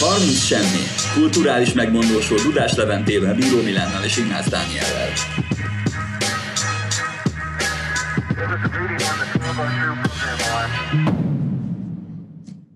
[0.00, 0.84] 30 semmi.
[1.20, 5.10] Kulturális megmondósról Dudás Leventével, Bíró Milánnal és Ignác Dániellel.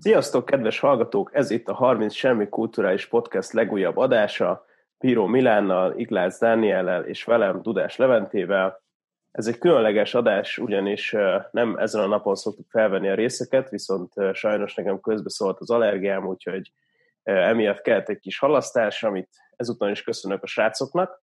[0.00, 1.30] Sziasztok, kedves hallgatók!
[1.34, 4.64] Ez itt a 30 Semmi Kulturális Podcast legújabb adása.
[4.98, 8.82] Bíró Milánnal, Iglác Dániellel és velem, Dudás Leventével.
[9.30, 11.16] Ez egy különleges adás, ugyanis
[11.50, 16.72] nem ezen a napon szoktuk felvenni a részeket, viszont sajnos nekem közbeszólt az allergiám, úgyhogy
[17.24, 21.23] emiatt kellett egy kis halasztás, amit ezúttal is köszönök a srácoknak.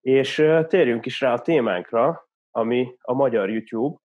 [0.00, 0.34] És
[0.68, 3.98] térjünk is rá a témánkra, ami a magyar YouTube,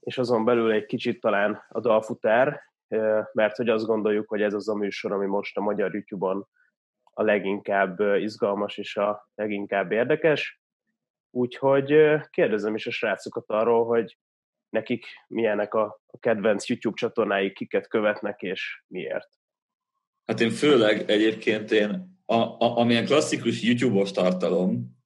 [0.00, 2.62] és azon belül egy kicsit talán a dalfutár,
[3.32, 6.46] mert hogy azt gondoljuk, hogy ez az a műsor, ami most a magyar YouTube-on
[7.02, 10.60] a leginkább izgalmas és a leginkább érdekes.
[11.30, 14.18] Úgyhogy kérdezem is a srácokat arról, hogy
[14.68, 19.28] nekik milyenek a, a kedvenc YouTube csatornáik, kiket követnek és miért.
[20.24, 24.96] Hát én főleg egyébként én, a, a, amilyen klasszikus YouTube-os tartalom,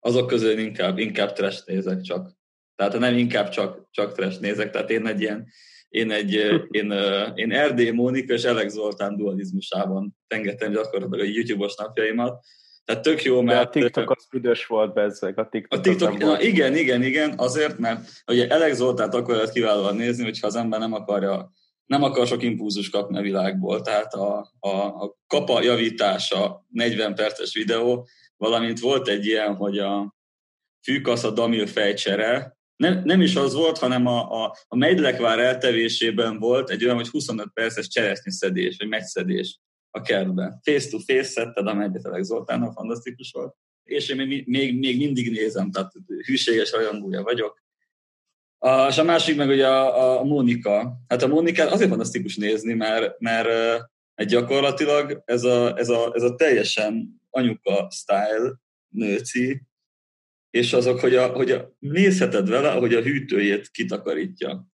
[0.00, 2.38] azok közül inkább, inkább trash nézek csak.
[2.76, 5.46] Tehát nem inkább csak, csak trash nézek, tehát én egy ilyen,
[5.88, 6.32] én egy,
[6.70, 6.92] én,
[7.34, 12.44] én Erdély Mónika és Alex Zoltán dualizmusában tengetem gyakorlatilag a YouTube-os napjaimat,
[12.84, 13.58] tehát tök jó, mert...
[13.58, 17.34] De a TikTok az büdös volt bezzeg, a TikTok, a TikTok na, igen, igen, igen,
[17.36, 21.52] azért, mert ugye Alex Zoltát akkor lehet kiválóan nézni, hogyha az ember nem akarja,
[21.90, 27.54] nem akar sok impulzus kapni a világból, tehát a, a, a kapa javítása 40 perces
[27.54, 30.14] videó, valamint volt egy ilyen, hogy a
[30.82, 36.38] fűkasz a Damil fejcsere, nem, nem is az volt, hanem a, a, a Meidlekvár eltevésében
[36.38, 40.58] volt egy olyan, hogy 25 perces cseresznyeszedés, vagy megszedés a kertbe.
[40.62, 43.54] Face-to-face szedted a Megyetelek Zoltánnal, fantasztikus volt.
[43.84, 45.92] És én még, még, még mindig nézem, tehát
[46.24, 47.62] hűséges rajongója vagyok.
[48.62, 51.00] A, és a másik meg ugye a, a Mónika.
[51.08, 53.48] Hát a Mónikát azért fantasztikus nézni, mert, mert
[54.14, 59.62] egy gyakorlatilag ez a, ez, a, ez a teljesen anyuka style nőci,
[60.50, 64.66] és azok, hogy, a, hogy a, nézheted vele, hogy a hűtőjét kitakarítja.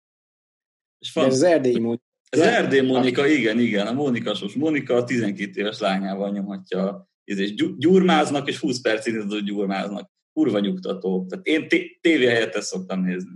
[0.98, 2.02] És van, ez az erdélyi Mónika.
[2.34, 3.86] Ez az Erdély Mónika, igen, igen.
[3.86, 10.10] A Mónika sos Mónika a 12 éves lányával nyomhatja és gyurmáznak, és 20 percig gyurmáznak.
[10.32, 11.26] Kurva nyugtató.
[11.28, 11.68] Tehát én
[12.00, 13.32] tévé helyett ezt szoktam nézni.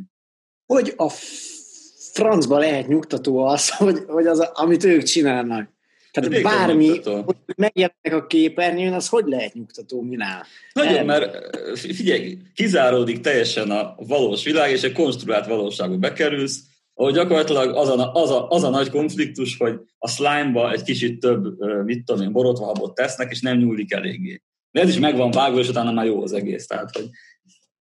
[0.69, 1.09] Hogy a
[2.13, 5.77] francba lehet nyugtató az, hogy, hogy az, amit ők csinálnak?
[6.11, 10.45] Tehát Még bármi, hogy megjelennek a képernyőn, az hogy lehet nyugtató, minál?
[10.73, 11.37] Nagyon, mert
[11.75, 16.61] figyelj, kizáródik teljesen a valós világ, és egy konstruált valóságba bekerülsz,
[16.95, 21.21] ahol gyakorlatilag az a, az, a, az a nagy konfliktus, hogy a slime-ba egy kicsit
[21.21, 21.45] több,
[21.85, 24.43] mit tudom én, borotvahabot tesznek, és nem nyúlik eléggé.
[24.71, 26.67] De ez is megvan vágva, és utána már jó az egész.
[26.67, 27.09] Tehát, hogy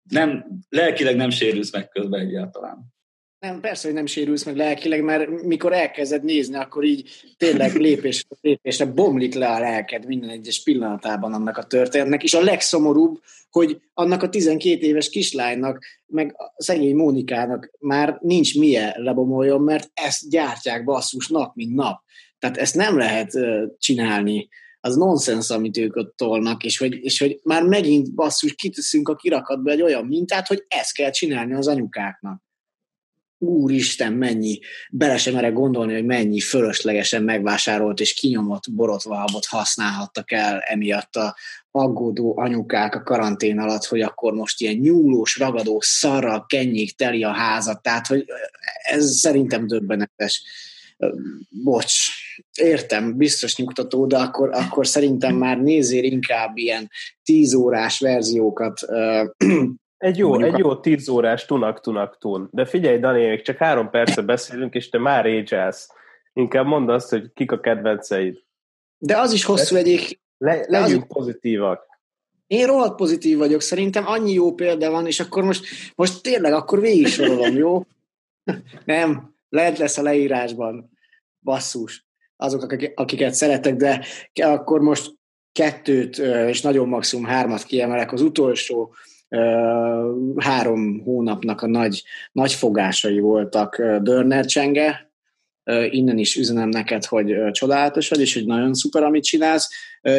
[0.09, 2.93] nem, lelkileg nem sérülsz meg közben egyáltalán.
[3.39, 8.25] Nem, persze, hogy nem sérülsz meg lelkileg, mert mikor elkezded nézni, akkor így tényleg lépés
[8.41, 13.81] lépésre bomlik le a lelked minden egyes pillanatában annak a történetnek, és a legszomorúbb, hogy
[13.93, 20.29] annak a 12 éves kislánynak, meg a szegény Mónikának már nincs milyen lebomoljon, mert ezt
[20.29, 22.03] gyártják basszus nap, mint nap.
[22.39, 23.31] Tehát ezt nem lehet
[23.77, 24.47] csinálni
[24.85, 29.15] az nonsens, amit ők ott tolnak, és hogy, és hogy már megint basszus kiteszünk a
[29.15, 32.43] kirakatba egy olyan mintát, hogy ezt kell csinálni az anyukáknak.
[33.37, 34.59] Úristen, mennyi,
[34.91, 41.35] bele sem merek gondolni, hogy mennyi fölöslegesen megvásárolt és kinyomott borotvahabot használhattak el emiatt a
[41.71, 47.31] aggódó anyukák a karantén alatt, hogy akkor most ilyen nyúlós, ragadó szarral kenjék teli a
[47.31, 48.25] házat, tehát hogy
[48.83, 50.43] ez szerintem döbbenetes.
[51.49, 56.89] Bocs, értem, biztos nyugtató, de akkor, akkor szerintem már nézzél inkább ilyen
[57.23, 58.79] tíz órás verziókat
[59.97, 62.47] egy jó, egy jó tíz órás tunak-tunak tun.
[62.51, 65.89] De figyelj, Dani, még csak három perce beszélünk, és te már régyelsz.
[66.33, 68.37] Inkább mondd azt, hogy kik a kedvenceid.
[68.97, 70.19] De az is hosszú egyik.
[70.37, 71.07] Le, legyünk az...
[71.07, 71.85] pozitívak.
[72.47, 76.79] Én rohadt pozitív vagyok, szerintem annyi jó példa van, és akkor most, most tényleg akkor
[76.79, 77.85] végig sorolom, jó?
[78.85, 80.91] Nem, lehet lesz a leírásban.
[81.41, 82.04] Basszus.
[82.37, 84.05] Azok, akiket szeretek, de
[84.45, 85.13] akkor most
[85.51, 86.17] kettőt,
[86.47, 88.11] és nagyon maximum hármat kiemelek.
[88.11, 88.93] Az utolsó
[90.35, 95.11] három hónapnak a nagy, nagy fogásai voltak Dörner Csenge,
[95.89, 99.69] innen is üzenem neked, hogy csodálatos vagy, és hogy nagyon szuper, amit csinálsz.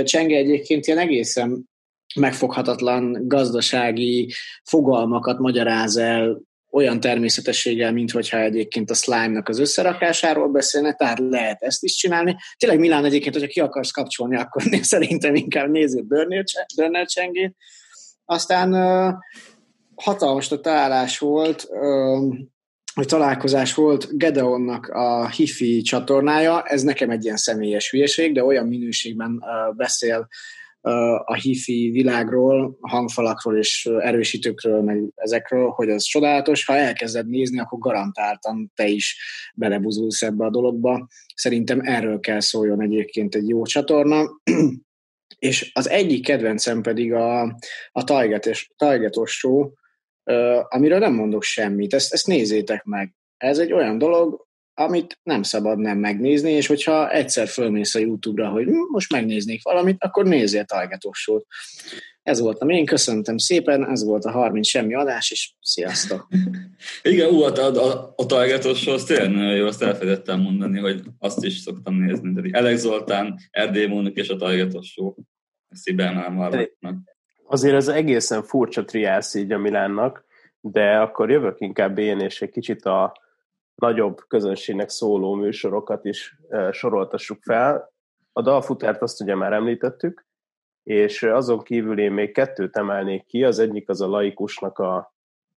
[0.04, 1.68] Csenge egyébként ilyen egészen
[2.14, 4.32] megfoghatatlan gazdasági
[4.64, 6.40] fogalmakat magyaráz el
[6.76, 12.36] olyan természetességgel, mint hogyha egyébként a slime-nak az összerakásáról beszélne, tehát lehet ezt is csinálni.
[12.56, 16.06] Tényleg Milán egyébként, hogyha ki akarsz kapcsolni, akkor szerintem inkább nézzél
[16.74, 17.56] Dörner Csengét,
[18.24, 18.72] aztán
[19.94, 21.66] hatalmas a találás volt,
[22.94, 28.66] hogy találkozás volt Gedeonnak a Hifi csatornája, ez nekem egy ilyen személyes hülyeség, de olyan
[28.66, 29.44] minőségben
[29.76, 30.28] beszél
[31.24, 36.64] a hifi világról, hangfalakról és erősítőkről, meg ezekről, hogy ez csodálatos.
[36.64, 39.18] Ha elkezded nézni, akkor garantáltan te is
[39.54, 41.08] belebuzulsz ebbe a dologba.
[41.34, 44.24] Szerintem erről kell szóljon egyébként egy jó csatorna.
[45.38, 47.42] és az egyik kedvencem pedig a,
[47.92, 48.04] a
[48.76, 49.70] Tajgetos Show,
[50.68, 51.94] amiről nem mondok semmit.
[51.94, 53.14] Ezt, ezt nézzétek meg.
[53.36, 54.45] Ez egy olyan dolog,
[54.78, 59.62] amit nem szabad nem megnézni, és hogyha egyszer fölmész a YouTube-ra, hogy hm, most megnéznék
[59.62, 61.46] valamit, akkor nézzél Talgetossót.
[62.22, 66.28] Ez voltam én, köszöntem szépen, ez volt a 30 semmi adás, és sziasztok!
[67.02, 71.44] Igen, ú, a, a, a Talgetosó, az tényleg nagyon jó, azt elfelejtettem mondani, hogy azt
[71.44, 75.16] is szoktam nézni, de Alex Zoltán, Erdély Mónik és a Talgetosó.
[75.68, 76.02] Ezt így
[77.46, 80.24] Azért ez egészen furcsa triász így a Milánnak,
[80.60, 83.24] de akkor jövök inkább én, és egy kicsit a,
[83.76, 86.36] nagyobb közönségnek szóló műsorokat is
[86.70, 87.92] soroltassuk fel.
[88.32, 90.26] A dalfutárt azt ugye már említettük,
[90.82, 95.14] és azon kívül én még kettőt emelnék ki, az egyik az a laikusnak a,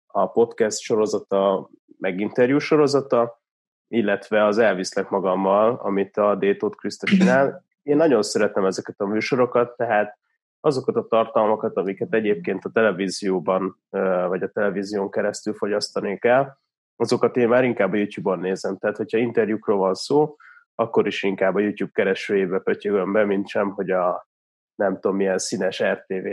[0.06, 3.42] a podcast sorozata, meg interjú sorozata,
[3.88, 7.64] illetve az Elviszlek magammal, amit a Détót Krista csinál.
[7.82, 10.18] Én nagyon szeretem ezeket a műsorokat, tehát
[10.60, 13.80] azokat a tartalmakat, amiket egyébként a televízióban,
[14.28, 16.60] vagy a televízión keresztül fogyasztanék el,
[16.96, 18.78] azokat én már inkább a YouTube-on nézem.
[18.78, 20.36] Tehát, hogyha interjúkról van szó,
[20.74, 24.28] akkor is inkább a YouTube keresőjébe pötyögöm be, mint sem, hogy a
[24.74, 26.26] nem tudom milyen színes RTV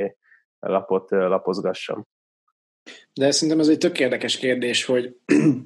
[0.60, 2.08] lapot lapozgassam.
[3.14, 5.16] De szerintem ez egy tök érdekes kérdés, hogy,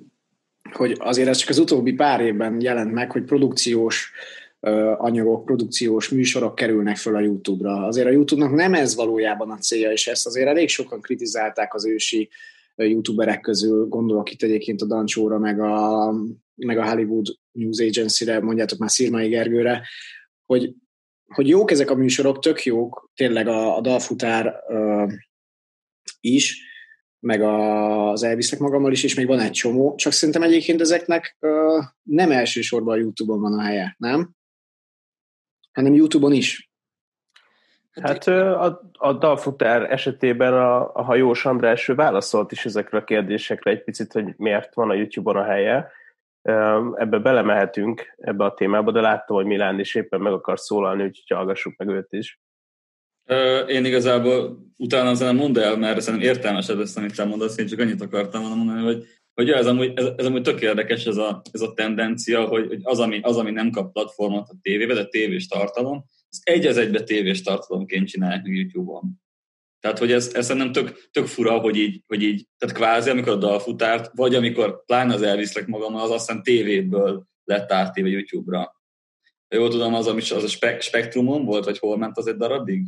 [0.77, 4.11] hogy azért ez csak az utóbbi pár évben jelent meg, hogy produkciós
[4.97, 7.85] anyagok, produkciós műsorok kerülnek föl a YouTube-ra.
[7.85, 11.85] Azért a YouTube-nak nem ez valójában a célja, és ezt azért elég sokan kritizálták az
[11.85, 12.29] ősi
[12.83, 16.13] youtuberek közül, gondolok itt egyébként a Dancsóra, meg a,
[16.55, 19.87] meg a Hollywood News Agency-re, mondjátok már Szirmai Gergőre,
[20.45, 20.73] hogy,
[21.25, 25.11] hogy jók ezek a műsorok, tök jók, tényleg a, a dalfutár uh,
[26.19, 26.65] is,
[27.19, 31.37] meg a, az elviszek magammal is, és még van egy csomó, csak szerintem egyébként ezeknek
[31.39, 34.35] uh, nem elsősorban a YouTube-on van a helye, nem?
[35.71, 36.66] Hanem YouTube-on is.
[38.01, 43.83] Hát a, a dalfutár esetében a, a hajós András válaszolt is ezekre a kérdésekre egy
[43.83, 45.91] picit, hogy miért van a YouTube-on a helye.
[46.95, 51.37] Ebbe belemehetünk, ebbe a témába, de láttam, hogy Milán is éppen meg akar szólalni, úgyhogy
[51.37, 52.39] hallgassuk meg őt is.
[53.67, 57.79] Én igazából utána azért mondd el, mert szerintem értelmesebb ezt, amit te mondasz, én csak
[57.79, 61.61] annyit akartam mondani, hogy, hogy ez, amúgy, ez, ez amúgy tök érdekes ez a, ez
[61.61, 65.47] a tendencia, hogy, hogy az, ami, az, ami nem kap platformot a tévébe, de tévés
[65.47, 66.05] tartalom,
[66.43, 69.21] egy az egybe tévés tartalomként csinálják meg YouTube-on.
[69.79, 73.31] Tehát, hogy ez, ez szerintem tök, tök fura, hogy így, hogy így, tehát kvázi, amikor
[73.31, 78.75] a dalfutárt, vagy amikor pláne az elviszlek magam, az aztán tévéből lett áttéve YouTube-ra.
[79.49, 82.83] Jól tudom, az, ami az a spek, spektrumon volt, vagy hol ment az egy darabig?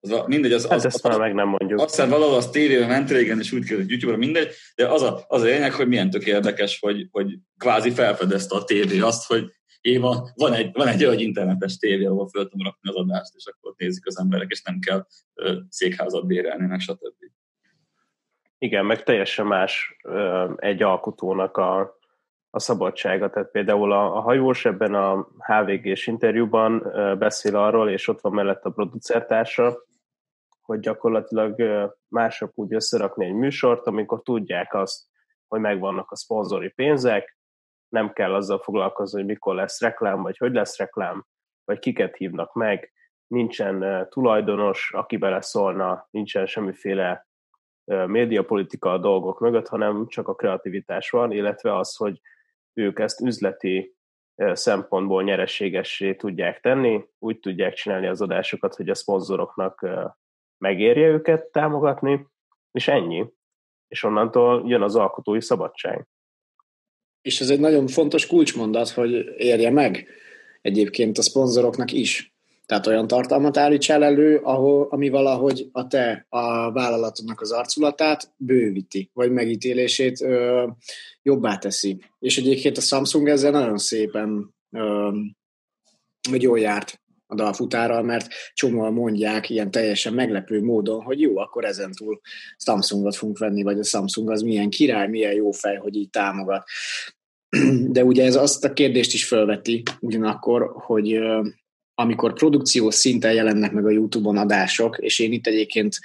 [0.00, 1.80] Az, mindegy, az, hát az, ezt az, már meg nem mondjuk.
[1.80, 5.42] Aztán valahol az tévében ment régen, és úgy került YouTube-ra, mindegy, de az a, az
[5.42, 9.52] a lényeg, hogy milyen tök érdekes, hogy, hogy kvázi felfedezte a tévé azt, hogy
[9.86, 13.46] Éva, van egy, van egy olyan internetes tévé, ahol föl tudom rakni az adást, és
[13.46, 15.06] akkor nézik az emberek, és nem kell
[15.68, 17.24] székházat bérelni, meg stb.
[18.58, 19.96] Igen, meg teljesen más
[20.56, 21.98] egy alkotónak a,
[22.50, 23.30] a szabadsága.
[23.30, 26.78] Tehát például a, a hajós ebben a HVG-s interjúban
[27.18, 29.84] beszél arról, és ott van mellett a producertársa,
[30.62, 31.62] hogy gyakorlatilag
[32.08, 35.04] mások úgy összerakni egy műsort, amikor tudják azt,
[35.48, 37.35] hogy megvannak a szponzori pénzek,
[37.88, 41.26] nem kell azzal foglalkozni, hogy mikor lesz reklám, vagy hogy lesz reklám,
[41.64, 42.92] vagy kiket hívnak meg,
[43.26, 47.26] nincsen tulajdonos, aki beleszólna, nincsen semmiféle
[47.84, 52.20] médiapolitika a dolgok mögött, hanem csak a kreativitás van, illetve az, hogy
[52.72, 53.96] ők ezt üzleti
[54.36, 59.86] szempontból nyereségessé tudják tenni, úgy tudják csinálni az adásokat, hogy a szponzoroknak
[60.58, 62.26] megérje őket támogatni,
[62.70, 63.32] és ennyi.
[63.88, 66.06] És onnantól jön az alkotói szabadság
[67.26, 70.06] és ez egy nagyon fontos kulcsmondat, hogy érje meg
[70.62, 72.34] egyébként a szponzoroknak is.
[72.66, 79.10] Tehát olyan tartalmat állítsál elő, ahol, ami valahogy a te a vállalatodnak az arculatát bővíti,
[79.12, 80.66] vagy megítélését ö,
[81.22, 81.98] jobbá teszi.
[82.18, 85.10] És egyébként a Samsung ezzel nagyon szépen ö,
[86.38, 92.20] jól járt a dalfutárral, mert csomóan mondják ilyen teljesen meglepő módon, hogy jó, akkor ezentúl
[92.58, 96.64] Samsungot fogunk venni, vagy a Samsung az milyen király, milyen jó fej, hogy így támogat.
[97.94, 101.18] De ugye ez azt a kérdést is felveti ugyanakkor, hogy
[101.94, 105.98] amikor produkciós szinten jelennek meg a YouTube-on adások, és én itt egyébként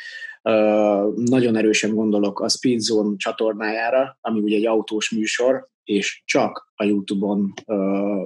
[1.15, 7.53] nagyon erősen gondolok a Speedzone csatornájára, ami ugye egy autós műsor, és csak a YouTube-on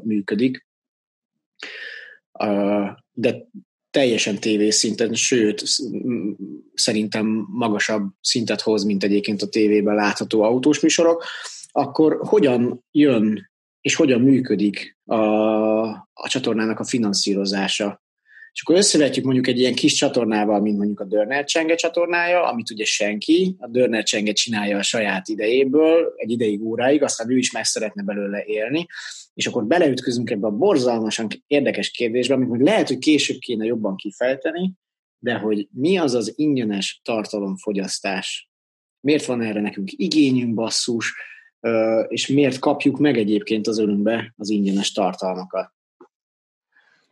[0.04, 0.68] működik.
[3.14, 3.48] De
[3.90, 5.64] teljesen tévés szinten, sőt,
[6.74, 11.24] szerintem magasabb szintet hoz, mint egyébként a tévében látható autós műsorok,
[11.76, 13.52] akkor hogyan jön
[13.82, 15.16] és hogyan működik a,
[16.14, 18.04] a csatornának a finanszírozása?
[18.52, 22.70] És akkor összevetjük mondjuk egy ilyen kis csatornával, mint mondjuk a Dörner Csenge csatornája, amit
[22.70, 27.52] ugye senki, a Dörner Csenge csinálja a saját idejéből, egy ideig óráig, aztán ő is
[27.52, 28.86] meg szeretne belőle élni,
[29.34, 33.96] és akkor beleütközünk ebbe a borzalmasan érdekes kérdésbe, amit még lehet, hogy később kéne jobban
[33.96, 34.74] kifejteni,
[35.20, 38.50] de hogy mi az az ingyenes tartalomfogyasztás?
[39.00, 41.14] Miért van erre nekünk igényünk, basszus,
[42.08, 45.74] és miért kapjuk meg egyébként az örömbe az ingyenes tartalmakat?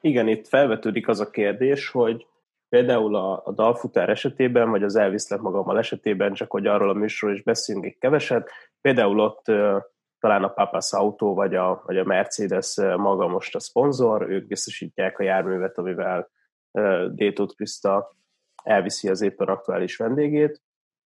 [0.02, 2.28] Igen, itt felvetődik az a kérdés, hogy
[2.70, 7.38] például a, a dalfutár esetében, vagy az elviszlek magammal esetében, csak hogy arról a műsorról
[7.38, 8.50] is beszélünk egy keveset,
[8.82, 9.44] például ott
[10.20, 15.20] talán a Papas Auto vagy a, vagy a Mercedes maga most a szponzor, ők biztosítják
[15.20, 16.30] a járművet, amivel
[17.12, 18.16] Détót Krista
[18.64, 20.62] elviszi az éppen aktuális vendégét,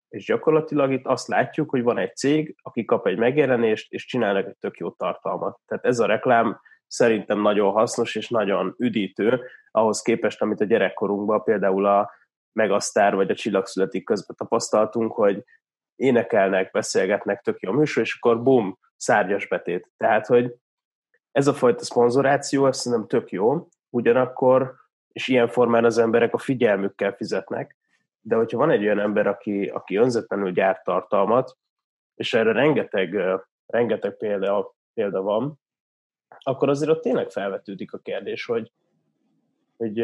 [0.09, 4.47] és gyakorlatilag itt azt látjuk, hogy van egy cég, aki kap egy megjelenést, és csinálnak
[4.47, 5.59] egy tök jó tartalmat.
[5.65, 11.43] Tehát ez a reklám szerintem nagyon hasznos és nagyon üdítő, ahhoz képest, amit a gyerekkorunkban
[11.43, 12.11] például a
[12.51, 15.43] Megasztár vagy a Csillagszületik közben tapasztaltunk, hogy
[15.95, 19.89] énekelnek, beszélgetnek, tök jó műsor, és akkor bum, szárnyas betét.
[19.97, 20.55] Tehát, hogy
[21.31, 24.73] ez a fajta szponzoráció, azt szerintem tök jó, ugyanakkor,
[25.07, 27.77] és ilyen formán az emberek a figyelmükkel fizetnek,
[28.27, 31.57] de hogyha van egy olyan ember, aki, aki önzetlenül gyárt tartalmat,
[32.15, 33.17] és erre rengeteg,
[33.65, 35.59] rengeteg példa, példa van,
[36.39, 38.71] akkor azért ott tényleg felvetődik a kérdés, hogy,
[39.77, 40.03] hogy,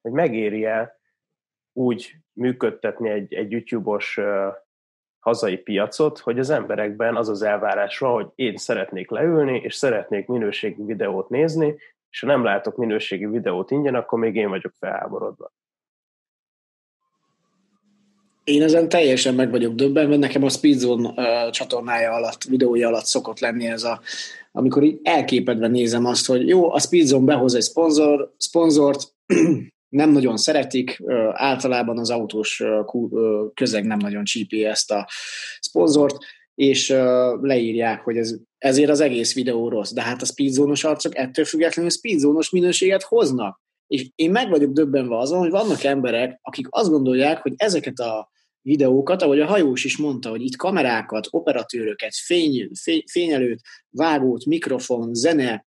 [0.00, 0.98] hogy megéri-e
[1.72, 4.20] úgy működtetni egy, egy YouTube-os
[5.18, 10.26] hazai piacot, hogy az emberekben az az elvárás van, hogy én szeretnék leülni, és szeretnék
[10.26, 11.76] minőségi videót nézni,
[12.10, 15.52] és ha nem látok minőségi videót ingyen, akkor még én vagyok felháborodva.
[18.44, 23.38] Én ezen teljesen meg vagyok döbbenve, nekem a Speedzone uh, csatornája alatt, videója alatt szokott
[23.38, 24.00] lenni ez a,
[24.52, 29.14] amikor így elképedve nézem azt, hogy jó, a Speedzone behoz egy szponzor, szponzort,
[29.88, 32.62] nem nagyon szeretik, általában az autós
[33.54, 35.08] közeg nem nagyon csípi ezt a
[35.60, 36.16] szponzort,
[36.54, 36.88] és
[37.40, 41.90] leírják, hogy ez, ezért az egész videó rossz, de hát a speedzónos arcok ettől függetlenül
[41.90, 43.60] speedzónos minőséget hoznak.
[43.86, 48.32] És én meg vagyok döbbenve azon, hogy vannak emberek, akik azt gondolják, hogy ezeket a
[48.64, 55.14] videókat, ahogy a hajós is mondta, hogy itt kamerákat, operatőröket, fény, fény, fényelőt, vágót, mikrofon,
[55.14, 55.66] zene,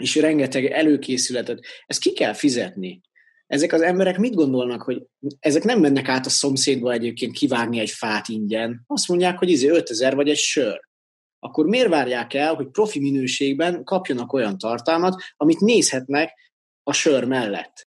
[0.00, 3.00] és rengeteg előkészületet, ezt ki kell fizetni.
[3.46, 5.02] Ezek az emberek mit gondolnak, hogy
[5.38, 8.84] ezek nem mennek át a szomszédba egyébként kivágni egy fát ingyen.
[8.86, 10.80] Azt mondják, hogy izé 5000 vagy egy sör.
[11.38, 16.32] Akkor miért várják el, hogy profi minőségben kapjanak olyan tartalmat, amit nézhetnek
[16.82, 17.89] a sör mellett?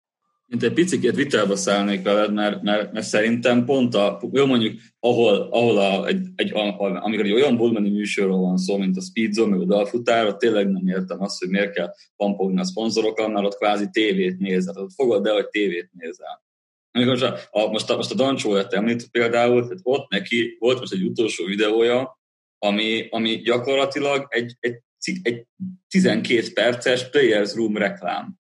[0.55, 5.49] Mint egy picit vitába szállnék veled, mert, mert, mert, szerintem pont a, jó mondjuk, ahol,
[5.51, 9.61] ahol a, egy, egy, amikor egy olyan bolmani műsorról van szó, mint a Speedzone, meg
[9.61, 13.57] a dalfutár, ott tényleg nem értem azt, hogy miért kell pampogni a szponzorokkal, mert ott
[13.57, 14.75] kvázi tévét nézel.
[14.77, 16.45] Ott fogod el, hogy tévét nézel.
[16.91, 20.93] Amikor a, a, most, a, most a Dancsó említ például, tehát ott neki volt most
[20.93, 22.21] egy utolsó videója,
[22.59, 24.81] ami, ami gyakorlatilag egy, egy,
[25.23, 25.47] egy
[25.89, 28.43] 12 perces Players Room reklám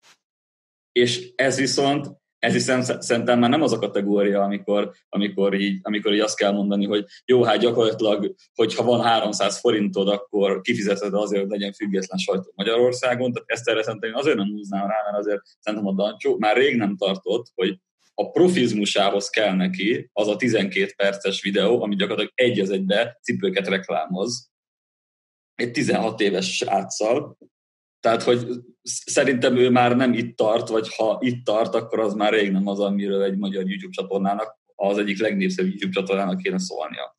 [0.94, 2.06] és ez viszont,
[2.38, 6.52] ez viszont szerintem már nem az a kategória, amikor, amikor, így, amikor így azt kell
[6.52, 12.18] mondani, hogy jó, hát gyakorlatilag, hogyha van 300 forintod, akkor kifizeted azért, hogy legyen független
[12.18, 13.32] sajtó Magyarországon.
[13.32, 16.56] Tehát ezt erre szerintem én azért nem húznám rá, mert azért szerintem a Dancsó már
[16.56, 17.78] rég nem tartott, hogy
[18.14, 23.68] a profizmusához kell neki az a 12 perces videó, ami gyakorlatilag egy az egybe cipőket
[23.68, 24.50] reklámoz,
[25.54, 27.38] egy 16 éves sráccal,
[28.04, 28.46] tehát, hogy
[28.82, 32.66] szerintem ő már nem itt tart, vagy ha itt tart, akkor az már rég nem
[32.66, 37.16] az, amiről egy magyar YouTube csatornának, az egyik legnépszerűbb YouTube csatornának kéne szólnia.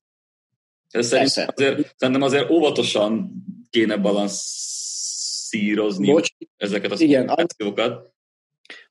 [0.87, 3.31] Szerintem azért, szerintem azért óvatosan
[3.69, 8.13] kéne balanszírozni Bocs, ezeket a szituációkat.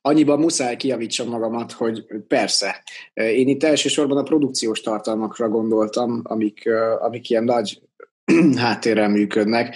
[0.01, 2.83] Annyiban muszáj kijavítsam magamat, hogy persze.
[3.13, 7.81] Én itt elsősorban a produkciós tartalmakra gondoltam, amik, amik ilyen nagy
[8.63, 9.75] háttérrel működnek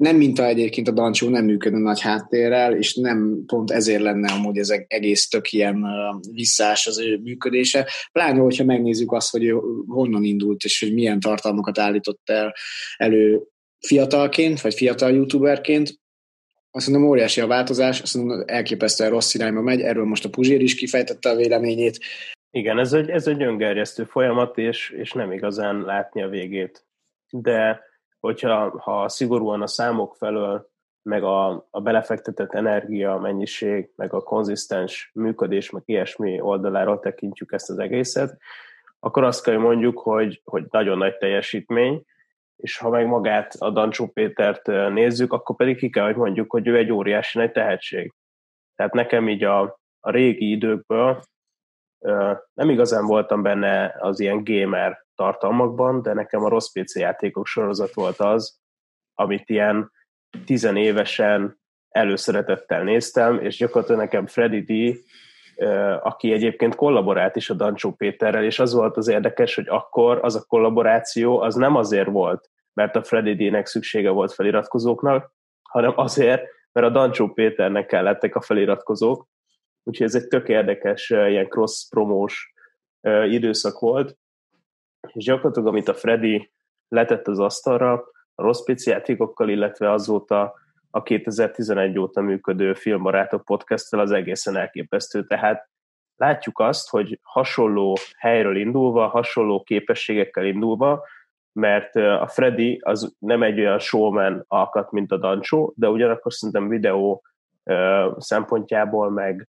[0.00, 4.58] nem minta egyébként a Dancsó nem működne nagy háttérrel, és nem pont ezért lenne amúgy
[4.58, 5.86] ez egész tök ilyen
[6.32, 7.88] visszás az ő működése.
[8.12, 9.54] Pláne, hogyha megnézzük azt, hogy
[9.86, 12.54] honnan indult, és hogy milyen tartalmakat állított el
[12.96, 13.42] elő
[13.78, 15.98] fiatalként, vagy fiatal youtuberként,
[16.70, 20.60] azt mondom, óriási a változás, azt mondom, elképesztően rossz irányba megy, erről most a Puzsér
[20.60, 21.98] is kifejtette a véleményét,
[22.50, 26.84] Igen, ez egy, ez egy öngerjesztő folyamat, és, és nem igazán látni a végét.
[27.30, 27.88] De
[28.20, 30.68] hogyha ha szigorúan a számok felől,
[31.02, 37.70] meg a, a belefektetett energia, mennyiség, meg a konzisztens működés, meg ilyesmi oldaláról tekintjük ezt
[37.70, 38.38] az egészet,
[38.98, 42.04] akkor azt kell mondjuk, hogy, hogy nagyon nagy teljesítmény,
[42.56, 46.66] és ha meg magát a Dancsó Pétert nézzük, akkor pedig ki kell, hogy mondjuk, hogy
[46.66, 48.14] ő egy óriási nagy tehetség.
[48.74, 49.60] Tehát nekem így a,
[50.00, 51.20] a régi időkből
[52.54, 57.94] nem igazán voltam benne az ilyen gamer tartalmakban, de nekem a rossz PC játékok sorozat
[57.94, 58.60] volt az,
[59.14, 59.92] amit ilyen
[60.44, 64.98] tizenévesen előszeretettel néztem, és gyakorlatilag nekem Freddy D,
[66.02, 70.36] aki egyébként kollaborált is a Dancsó Péterrel, és az volt az érdekes, hogy akkor az
[70.36, 76.42] a kollaboráció az nem azért volt, mert a Freddy D-nek szüksége volt feliratkozóknak, hanem azért,
[76.72, 79.28] mert a Dancsó Péternek kellettek a feliratkozók,
[79.82, 82.52] úgyhogy ez egy tök érdekes ilyen cross-promós
[83.28, 84.18] időszak volt,
[85.08, 86.50] és gyakorlatilag amit a Freddy
[86.88, 87.92] letett az asztalra,
[88.34, 90.54] a rossz játékokkal, illetve azóta
[90.90, 95.26] a 2011 óta működő Filmbarátok podcasttel az egészen elképesztő.
[95.26, 95.68] Tehát
[96.16, 101.04] látjuk azt, hogy hasonló helyről indulva, hasonló képességekkel indulva,
[101.52, 106.68] mert a Freddy az nem egy olyan showman alkat, mint a Dancsó, de ugyanakkor szerintem
[106.68, 107.22] videó
[108.16, 109.48] szempontjából, meg,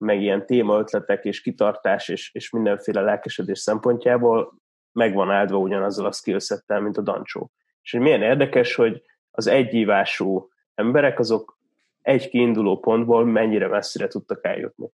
[0.00, 4.54] meg ilyen témaötletek és kitartás és, és mindenféle lelkesedés szempontjából
[4.92, 7.50] megvan áldva ugyanazzal a skillsettel, mint a Dancsó.
[7.82, 11.58] És hogy milyen érdekes, hogy az egyívású emberek azok
[12.02, 14.90] egy kiinduló pontból mennyire messzire tudtak eljutni.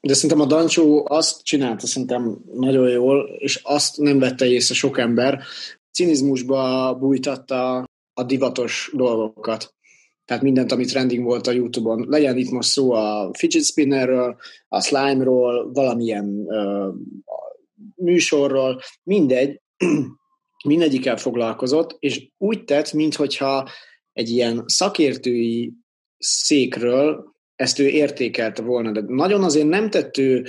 [0.00, 4.98] De szerintem a Dancsó azt csinálta szerintem nagyon jól, és azt nem vette észre sok
[4.98, 5.42] ember,
[5.90, 7.84] cinizmusba bújtatta
[8.14, 9.74] a divatos dolgokat.
[10.32, 12.04] Tehát mindent, ami trending volt a Youtube-on.
[12.08, 14.36] Legyen itt most szó a fidget spinnerről,
[14.68, 16.94] a slime-ról, valamilyen uh,
[17.94, 19.60] műsorról, mindegy,
[20.68, 23.68] mindegyikkel foglalkozott, és úgy tett, minthogyha
[24.12, 25.72] egy ilyen szakértői
[26.18, 30.44] székről ezt ő értékelte volna, de nagyon azért nem tett ő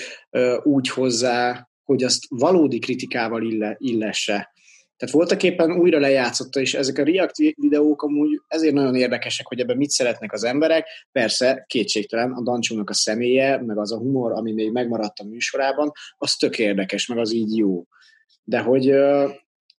[0.64, 4.53] úgy hozzá, hogy azt valódi kritikával ille, illesse.
[4.98, 9.60] Tehát voltak éppen újra lejátszotta, és ezek a React videók amúgy ezért nagyon érdekesek, hogy
[9.60, 10.88] ebben mit szeretnek az emberek.
[11.12, 15.92] Persze, kétségtelen, a Dancsónak a személye, meg az a humor, ami még megmaradt a műsorában,
[16.18, 17.84] az tök érdekes, meg az így jó.
[18.44, 18.94] De hogy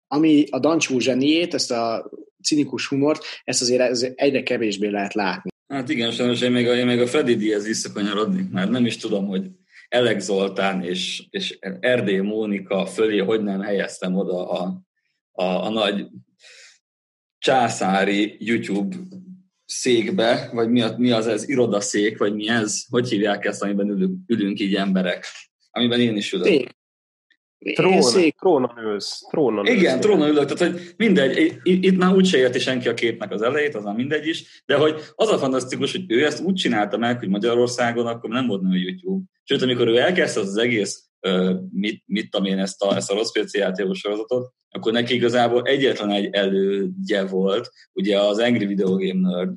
[0.09, 2.11] ami a Dancsó zseniét, ezt a
[2.43, 5.51] cinikus humort, ezt azért egyre kevésbé lehet látni.
[5.69, 8.97] Hát igen, sajnos én még a, én még a Freddy Diaz visszakanyarodni, mert nem is
[8.97, 9.47] tudom, hogy
[9.89, 14.83] Elek Zoltán és, és Erdély Mónika fölé hogy nem helyeztem oda a,
[15.35, 16.07] a, a nagy
[17.39, 18.97] császári YouTube
[19.65, 23.89] székbe, vagy mi, a, mi az ez, irodaszék, vagy mi ez, hogy hívják ezt, amiben
[23.89, 25.27] ülünk, ülünk így emberek,
[25.71, 26.47] amiben én is ülök.
[26.47, 26.77] Szék.
[27.75, 28.39] Trón, szék...
[28.39, 29.21] trónon ülsz.
[29.31, 30.05] Trónon Igen, ülsz.
[30.05, 33.75] trónon ülök, tehát hogy mindegy, itt már úgy se érti senki a képnek az elejét,
[33.75, 37.19] az már mindegy is, de hogy az a fantasztikus, hogy ő ezt úgy csinálta meg,
[37.19, 39.25] hogy Magyarországon akkor nem volt nő YouTube.
[39.43, 41.05] Sőt, amikor ő elkezdte az, az egész,
[41.71, 45.63] mit, mit tudom én, ezt a, ezt a rossz PC játékos sorozatot, akkor neki igazából
[45.63, 49.55] egyetlen egy elődje volt, ugye az Angry Video Game Nerd,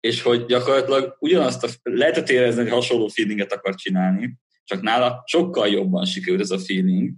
[0.00, 5.68] és hogy gyakorlatilag ugyanazt a, lehetett érezni, hogy hasonló feelinget akar csinálni, csak nála sokkal
[5.68, 7.12] jobban sikerült ez a feeling,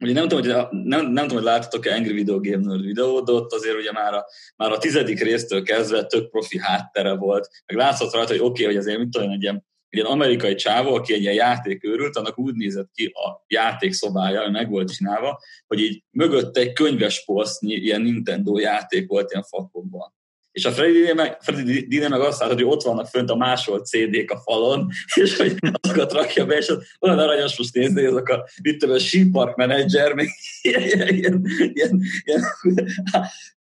[0.00, 3.32] Ugye nem tudom, hogy, nem, nem tudom, hogy láttatok-e Angry Video Game Nerd videót, de
[3.32, 4.24] ott azért ugye már a,
[4.56, 7.48] már a tizedik résztől kezdve tök profi háttere volt.
[7.66, 9.66] Meg látszott rajta, hogy oké, okay, hogy azért mit tudom, egy ilyen,
[9.96, 14.70] ilyen amerikai csávó, aki egy ilyen játék őrült, annak úgy nézett ki a játékszobája, meg
[14.70, 20.14] volt csinálva, hogy így mögötte egy könyves polsznyi ilyen Nintendo játék volt ilyen fakokban.
[20.56, 23.86] És a Freddy meg, Freddy Dine meg azt látod, hogy ott vannak fönt a másolt
[23.86, 24.88] CD-k a falon,
[25.22, 28.98] és hogy azokat rakja be, és olyan aranyos most nézni, azok a, mit tudom, a
[28.98, 30.28] sípark menedzser, még
[30.62, 32.42] ilyen, ilyen, ilyen, ilyen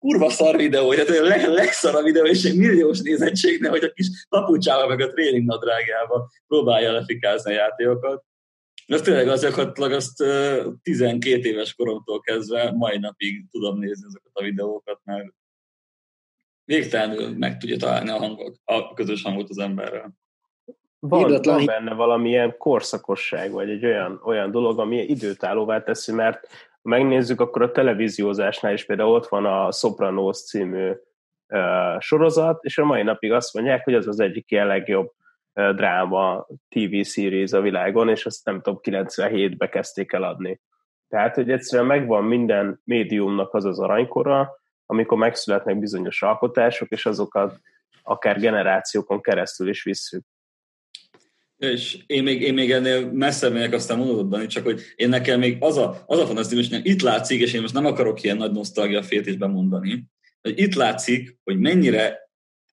[0.04, 3.92] kurva szar videó, hogy a leg, legszar a videó, és egy milliós nézettségnél, hogy a
[3.92, 8.24] kis papucsával meg a tréning nadrágjába próbálja lefikázni a játékokat.
[8.88, 10.24] De tényleg az gyakorlatilag azt
[10.82, 15.34] 12 éves koromtól kezdve mai napig tudom nézni azokat a videókat, mert
[16.66, 20.14] végtelenül meg tudja találni a, hangok, a közös hangot az emberrel.
[21.00, 26.48] Van, van benne valamilyen korszakosság, vagy egy olyan, olyan dolog, ami időtállóvá teszi, mert
[26.84, 30.92] ha megnézzük, akkor a televíziózásnál is például ott van a Sopranos című
[31.48, 35.12] uh, sorozat, és a mai napig azt mondják, hogy az az egyik ilyen legjobb
[35.54, 40.62] uh, dráma TV series a világon, és azt nem tudom, 97-be kezdték el adni.
[41.08, 44.52] Tehát, hogy egyszerűen megvan minden médiumnak az az aranykora,
[44.86, 47.60] amikor megszületnek bizonyos alkotások, és azokat
[48.04, 50.26] akár generációkon keresztül is visszük.
[51.72, 55.40] És én még, én még ennél messzebb megyek, aztán mondod, Dani, csak hogy én nekem
[55.40, 58.38] még az a, az a fantasztikus, hogy itt látszik, és én most nem akarok ilyen
[58.38, 60.04] nagy nosztalgia féltésben mondani,
[60.42, 62.23] hogy itt látszik, hogy mennyire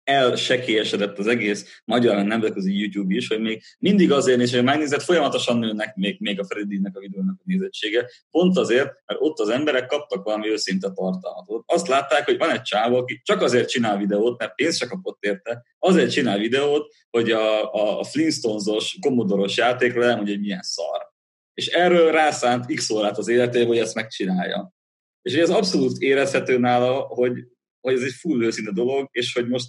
[0.07, 5.57] elsekélyesedett az egész magyar nemzetközi YouTube is, hogy még mindig azért is, hogy megnézett, folyamatosan
[5.57, 8.09] nőnek még, még a Freddy-nek a videónak a nézettsége.
[8.31, 11.63] Pont azért, mert ott az emberek kaptak valami őszinte tartalmat.
[11.65, 15.17] Azt látták, hogy van egy csávó, aki csak azért csinál videót, mert pénzt se kapott
[15.23, 21.07] érte, azért csinál videót, hogy a, a, a Flintstones-os, komodoros játékról elmondja, hogy milyen szar.
[21.53, 24.73] És erről rászánt x órát az életében, hogy ezt megcsinálja.
[25.21, 27.33] És ez abszolút érezhető nála, hogy,
[27.81, 29.67] hogy ez egy full őszinte dolog, és hogy most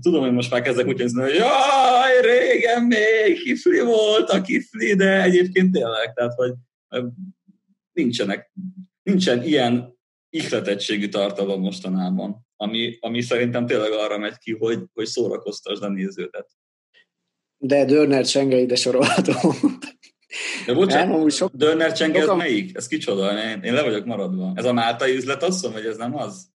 [0.00, 4.94] tudom, hogy most már kezdek úgy nézni, hogy jaj, régen még kifli volt a kifli,
[4.94, 6.52] de egyébként tényleg, tehát, hogy
[7.92, 8.52] nincsenek,
[9.02, 9.98] nincsen ilyen
[10.30, 16.50] ihletettségű tartalom mostanában, ami, ami szerintem tényleg arra megy ki, hogy, hogy szórakoztasd a néződet.
[17.56, 19.54] De Dörner Csenge ide sorolható.
[20.66, 21.52] De bocsánat, sok...
[21.54, 22.76] Dörner Csenge, ez melyik?
[22.76, 23.50] Ez kicsoda?
[23.50, 24.52] Én, én le vagyok maradva.
[24.54, 26.46] Ez a Máltai üzlet, azt mondom, hogy ez nem az?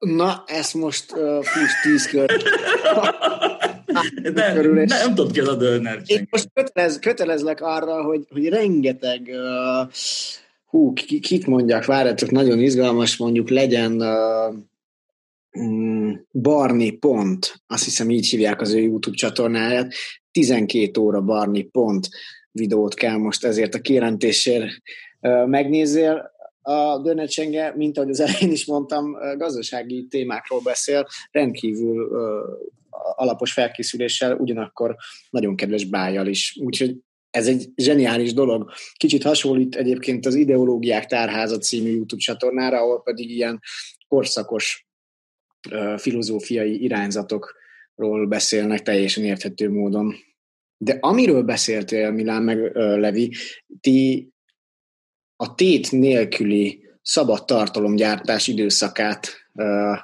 [0.00, 2.42] Na, ezt most uh, plusz tíz kör.
[4.32, 6.02] De, körül, és nem tudom ki az a döner.
[6.06, 9.92] Én most kötelez, kötelezlek arra, hogy, hogy rengeteg uh,
[10.64, 14.54] hú, kit mondjak, várjátok, nagyon izgalmas, mondjuk legyen uh,
[16.32, 19.92] Barni Pont, azt hiszem így hívják az ő YouTube csatornáját,
[20.32, 22.08] 12 óra Barni Pont
[22.52, 24.70] videót kell most ezért a kijelentésért
[25.46, 26.30] megnézzél
[26.70, 32.08] a Dönecsenge, mint ahogy az elején is mondtam, gazdasági témákról beszél, rendkívül
[33.14, 34.96] alapos felkészüléssel, ugyanakkor
[35.30, 36.58] nagyon kedves bájjal is.
[36.60, 36.96] Úgyhogy
[37.30, 38.70] ez egy zseniális dolog.
[38.96, 43.60] Kicsit hasonlít egyébként az Ideológiák Tárháza című YouTube csatornára, ahol pedig ilyen
[44.08, 44.88] korszakos
[45.96, 50.14] filozófiai irányzatokról beszélnek teljesen érthető módon.
[50.76, 53.34] De amiről beszéltél, Milán meg Levi,
[53.80, 54.28] ti
[55.42, 59.98] a tét nélküli szabad tartalomgyártás időszakát uh,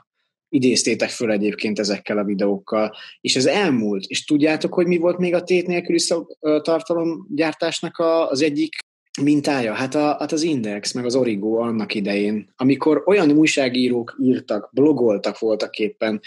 [0.49, 5.35] idéztétek föl egyébként ezekkel a videókkal, és ez elmúlt, és tudjátok, hogy mi volt még
[5.35, 8.79] a tét nélküli szab- tartalomgyártásnak a, az egyik
[9.23, 9.73] mintája?
[9.73, 15.39] Hát, a, hát az Index, meg az Origo annak idején, amikor olyan újságírók írtak, blogoltak
[15.39, 16.21] voltak éppen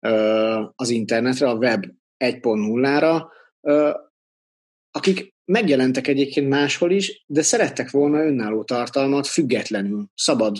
[0.00, 1.84] uh, az internetre, a web
[2.18, 3.22] 1.0-ra,
[3.60, 3.94] uh,
[4.90, 10.56] akik megjelentek egyébként máshol is, de szerettek volna önálló tartalmat függetlenül, szabad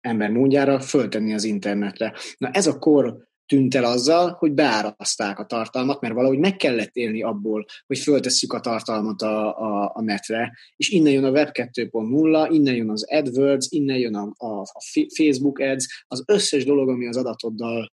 [0.00, 2.14] ember módjára föltenni az internetre.
[2.38, 3.16] Na ez a kor
[3.46, 8.52] tűnt el azzal, hogy beáraszták a tartalmat, mert valahogy meg kellett élni abból, hogy föltesszük
[8.52, 13.04] a tartalmat a, a, a netre, és innen jön a Web 2.0, innen jön az
[13.04, 14.80] AdWords, innen jön a, a, a
[15.16, 17.92] Facebook Ads, az összes dolog, ami az adatoddal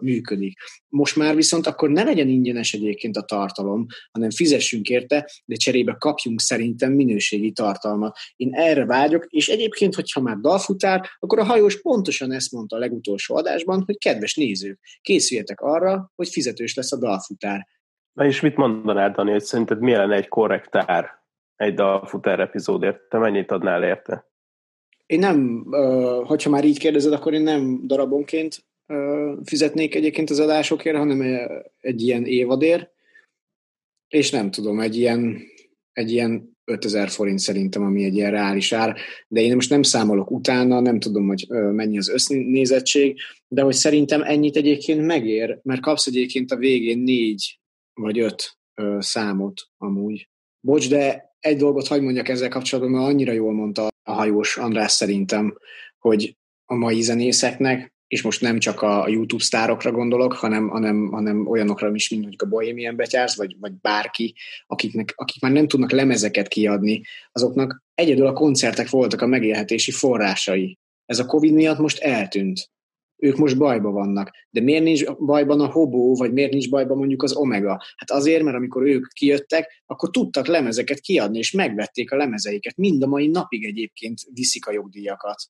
[0.00, 0.58] működik.
[0.88, 5.96] Most már viszont akkor ne legyen ingyenes egyébként a tartalom, hanem fizessünk érte, de cserébe
[5.98, 8.16] kapjunk szerintem minőségi tartalmat.
[8.36, 12.78] Én erre vágyok, és egyébként, hogyha már dalfutár, akkor a hajós pontosan ezt mondta a
[12.78, 17.66] legutolsó adásban, hogy kedves nézők, készüljetek arra, hogy fizetős lesz a dalfutár.
[18.12, 21.22] Na és mit mondanád, Dani, hogy szerinted mi lenne egy korrektár
[21.56, 23.00] egy dalfutár epizódért?
[23.08, 24.28] Te mennyit adnál érte?
[25.06, 25.66] Én nem,
[26.24, 28.64] hogyha már így kérdezed, akkor én nem darabonként
[29.44, 31.20] fizetnék egyébként az adásokért, hanem
[31.80, 32.88] egy ilyen évadér,
[34.08, 35.42] és nem tudom, egy ilyen,
[35.92, 38.96] egy ilyen 5000 forint szerintem, ami egy ilyen reális ár,
[39.28, 43.18] de én most nem számolok utána, nem tudom, hogy mennyi az össznézettség,
[43.48, 47.58] de hogy szerintem ennyit egyébként megér, mert kapsz egyébként a végén négy
[47.94, 48.58] vagy öt
[48.98, 50.28] számot amúgy.
[50.60, 54.92] Bocs, de egy dolgot hagyd mondjak ezzel kapcsolatban, mert annyira jól mondta a hajós András
[54.92, 55.58] szerintem,
[55.98, 61.46] hogy a mai zenészeknek és most nem csak a YouTube sztárokra gondolok, hanem, hanem, hanem
[61.46, 64.34] olyanokra is, mint mondjuk a Bohemian Betyársz, vagy, vagy bárki,
[64.66, 70.78] akiknek, akik már nem tudnak lemezeket kiadni, azoknak egyedül a koncertek voltak a megélhetési forrásai.
[71.06, 72.70] Ez a Covid miatt most eltűnt.
[73.16, 74.30] Ők most bajba vannak.
[74.50, 77.82] De miért nincs bajban a Hobó, vagy miért nincs bajban mondjuk az Omega?
[77.96, 82.76] Hát azért, mert amikor ők kijöttek, akkor tudtak lemezeket kiadni, és megvették a lemezeiket.
[82.76, 85.42] Mind a mai napig egyébként viszik a jogdíjakat.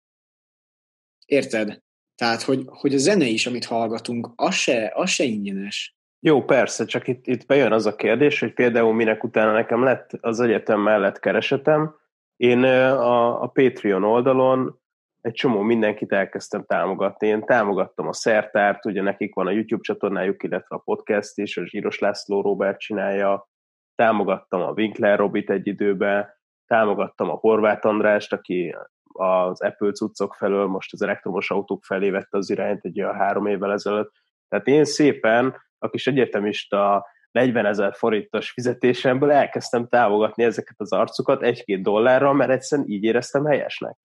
[1.27, 1.83] Érted?
[2.15, 5.97] Tehát, hogy, hogy a zene is, amit hallgatunk, az se, az se ingyenes.
[6.21, 10.11] Jó, persze, csak itt, itt bejön az a kérdés, hogy például minek utána nekem lett
[10.21, 11.95] az egyetem mellett keresetem,
[12.37, 14.81] én a, a Patreon oldalon
[15.21, 17.27] egy csomó mindenkit elkezdtem támogatni.
[17.27, 21.67] Én támogattam a Szertárt, ugye nekik van a YouTube csatornájuk, illetve a podcast is, a
[21.67, 23.49] Zsíros László Robert csinálja,
[23.95, 26.29] támogattam a Winkler Robit egy időben,
[26.67, 28.77] támogattam a Horváth Andrást, aki
[29.19, 33.47] az Apple cuccok felől most az elektromos autók felé vette az irányt egy olyan három
[33.47, 34.13] évvel ezelőtt.
[34.49, 41.43] Tehát én szépen a kis egyetemista 40 ezer forintos fizetésemből elkezdtem támogatni ezeket az arcukat
[41.43, 43.97] egy-két dollárral, mert egyszerűen így éreztem helyesnek.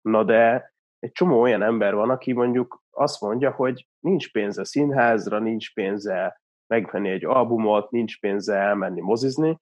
[0.00, 5.38] Na de egy csomó olyan ember van, aki mondjuk azt mondja, hogy nincs pénze színházra,
[5.38, 9.60] nincs pénze megvenni egy albumot, nincs pénze elmenni mozizni,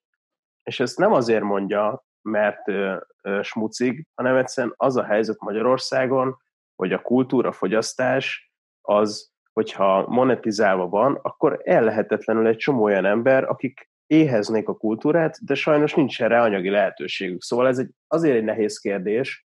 [0.63, 6.37] és ezt nem azért mondja, mert ö, ö, smucig, hanem egyszerűen az a helyzet Magyarországon,
[6.75, 13.89] hogy a kultúra fogyasztás az, hogyha monetizálva van, akkor ellehetetlenül egy csomó olyan ember, akik
[14.07, 17.41] éheznék a kultúrát, de sajnos nincs erre anyagi lehetőségük.
[17.41, 19.47] Szóval ez egy, azért egy nehéz kérdés,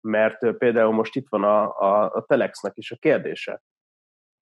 [0.00, 3.62] mert például most itt van a, a, a Telexnek is a kérdése.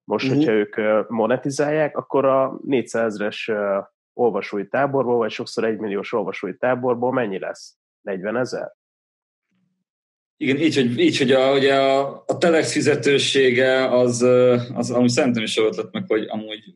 [0.04, 0.46] Most, uh-huh.
[0.46, 3.52] hogyha ők monetizálják, akkor a 400 ezres
[4.14, 7.76] olvasói táborból, vagy sokszor egy milliós olvasói táborból mennyi lesz?
[8.02, 8.72] 40 ezer?
[10.38, 14.22] Igen, így, hogy, így, hogy a, ugye a, a Telex fizetősége az,
[14.74, 16.74] az amúgy szerintem is ötlet meg, hogy amúgy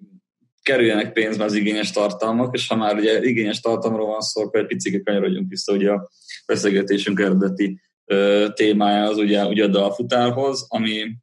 [0.62, 4.66] kerüljenek pénzbe az igényes tartalmak, és ha már ugye igényes tartalomról van szó, akkor egy
[4.66, 6.10] picit kanyarodjunk vissza ugye a
[6.46, 11.16] beszélgetésünk eredeti ö, témája az ugye, ugye a dalfutárhoz, ami,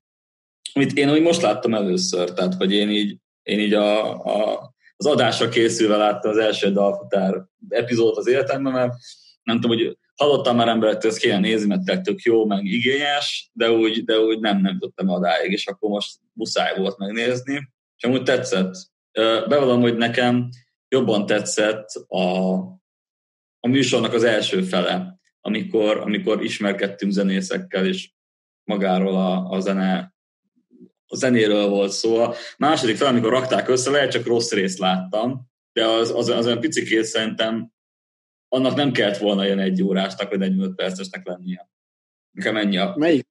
[0.72, 5.06] amit én úgy most láttam először, tehát hogy én így, én így a, a, az
[5.06, 8.92] adásra készülve láttam az első dalfutár epizódot az életemben, mert
[9.42, 13.70] nem tudom, hogy hallottam már emberektől, ezt kéne nézni, mert tök jó, meg igényes, de
[13.70, 17.68] úgy, de úgy nem, nem jutottam adáig, és akkor most muszáj volt megnézni.
[17.96, 18.74] És amúgy tetszett.
[19.48, 20.48] Bevallom, hogy nekem
[20.88, 22.52] jobban tetszett a,
[23.60, 28.10] a műsornak az első fele, amikor, amikor ismerkedtünk zenészekkel, és
[28.64, 30.13] magáról a, a zene
[31.06, 32.16] a zenéről volt szó.
[32.16, 36.46] A második fel, amikor rakták össze, lehet csak rossz részt láttam, de az, az, az
[36.46, 37.72] olyan picikét szerintem
[38.48, 41.68] annak nem kellett volna ilyen egy órásnak, vagy 45 percesnek lennie.
[42.30, 42.94] Nekem ennyi a...
[42.96, 43.28] Melyik,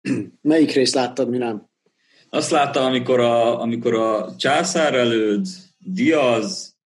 [0.42, 1.68] melyik részt láttad, mi nem?
[2.28, 5.46] Azt láttam, amikor a, amikor a császár előd,
[5.78, 6.76] Diaz,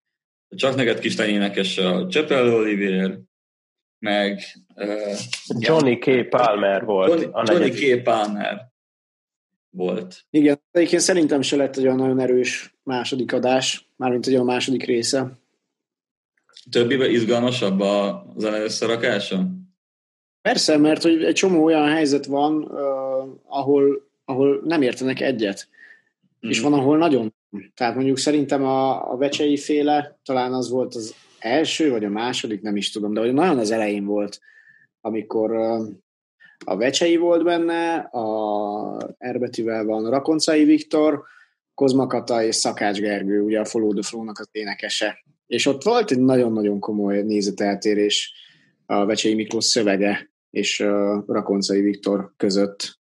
[0.48, 3.18] csak neked kis énekes a Csepel Olivier,
[3.98, 4.42] meg...
[4.74, 5.18] Uh,
[5.58, 6.28] Johnny K.
[6.28, 7.08] Palmer volt.
[7.08, 8.02] Johnny, a Johnny K.
[8.02, 8.69] Palmer
[9.70, 10.24] volt.
[10.30, 14.84] Igen, egyébként szerintem se lett egy olyan nagyon erős második adás, mármint egy olyan második
[14.84, 15.38] része.
[16.70, 19.46] Többibe izgalmasabb a zene összerakása?
[20.42, 22.80] Persze, mert hogy egy csomó olyan helyzet van, uh,
[23.46, 25.68] ahol, ahol nem értenek egyet.
[26.46, 26.50] Mm.
[26.50, 27.34] És van, ahol nagyon.
[27.74, 32.60] Tehát mondjuk szerintem a, a vecsei féle talán az volt az első, vagy a második,
[32.60, 34.40] nem is tudom, de nagyon az elején volt,
[35.00, 35.88] amikor uh,
[36.64, 41.22] a Vecsei volt benne, a Erbetivel van Rakoncai Viktor,
[41.74, 45.24] Kozmakata és Szakács Gergő, ugye a Follow the Flow-nak az énekese.
[45.46, 48.32] És ott volt egy nagyon-nagyon komoly nézeteltérés
[48.86, 50.78] a Vecsei Miklós szövege és
[51.26, 52.98] Rakoncai Viktor között.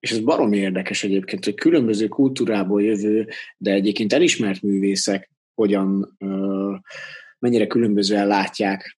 [0.00, 6.16] És ez baromi érdekes egyébként, hogy különböző kultúrából jövő, de egyébként elismert művészek hogyan,
[7.38, 8.98] mennyire különbözően látják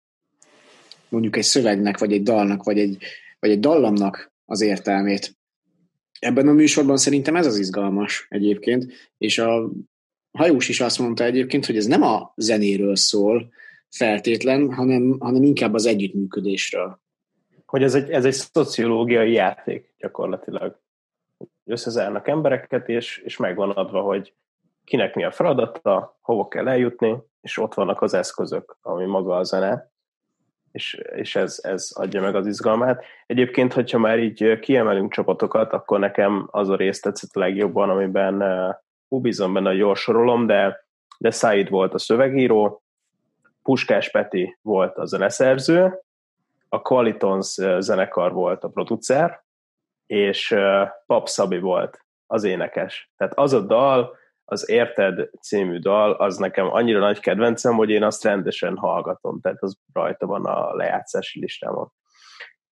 [1.08, 3.04] mondjuk egy szövegnek, vagy egy dalnak, vagy egy,
[3.40, 5.36] vagy egy dallamnak az értelmét.
[6.18, 9.70] Ebben a műsorban szerintem ez az izgalmas egyébként, és a
[10.32, 13.52] hajós is azt mondta egyébként, hogy ez nem a zenéről szól
[13.88, 17.00] feltétlen, hanem, hanem inkább az együttműködésről.
[17.66, 20.80] Hogy ez egy, ez egy szociológiai játék gyakorlatilag.
[21.64, 24.34] Összezárnak embereket, és, és megvan adva, hogy
[24.84, 29.42] kinek mi a feladata, hova kell eljutni, és ott vannak az eszközök, ami maga a
[29.42, 29.90] zene
[30.72, 33.04] és, és ez, ez adja meg az izgalmát.
[33.26, 38.42] Egyébként, hogyha már így kiemelünk csapatokat, akkor nekem az a rész tetszett a legjobban, amiben
[39.08, 40.86] hú, bízom benne, hogy jól sorolom, de,
[41.18, 42.82] de Said volt a szövegíró,
[43.62, 46.02] Puskás Peti volt a zeneszerző,
[46.68, 49.42] a Qualitons zenekar volt a producer,
[50.06, 50.54] és
[51.06, 53.10] Pap Szabi volt az énekes.
[53.16, 54.16] Tehát az a dal,
[54.50, 59.62] az Érted című dal, az nekem annyira nagy kedvencem, hogy én azt rendesen hallgatom, tehát
[59.62, 61.92] az rajta van a lejátszási listámon.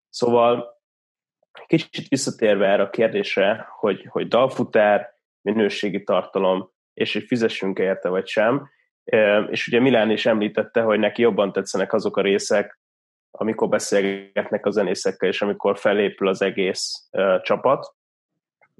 [0.10, 0.82] Szóval
[1.66, 8.28] kicsit visszatérve erre a kérdésre, hogy, hogy dalfutár, minőségi tartalom, és hogy fizessünk érte vagy
[8.28, 8.70] sem,
[9.50, 12.80] és ugye Milán is említette, hogy neki jobban tetszenek azok a részek,
[13.32, 17.10] amikor beszélgetnek a zenészekkel, és amikor felépül az egész
[17.42, 17.96] csapat,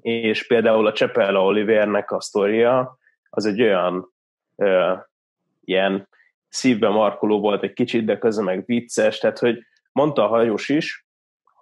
[0.04, 2.98] és például a Csepella Olivernek a sztoria
[3.30, 4.12] az egy olyan
[4.56, 4.92] ö,
[5.64, 6.08] ilyen
[6.48, 9.58] szívbe markoló volt egy kicsit, de közben meg vicces, tehát hogy
[9.92, 11.06] mondta a hajós is,